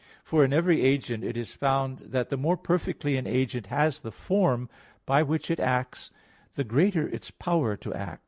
For 0.23 0.43
in 0.43 0.51
every 0.51 0.81
agent 0.81 1.23
is 1.23 1.53
it 1.53 1.57
found 1.59 1.99
that 1.99 2.29
the 2.29 2.35
more 2.35 2.57
perfectly 2.57 3.17
an 3.17 3.27
agent 3.27 3.67
has 3.67 4.01
the 4.01 4.09
form 4.11 4.67
by 5.05 5.21
which 5.21 5.51
it 5.51 5.59
acts 5.59 6.09
the 6.53 6.63
greater 6.63 7.07
its 7.07 7.29
power 7.29 7.75
to 7.77 7.93
act. 7.93 8.19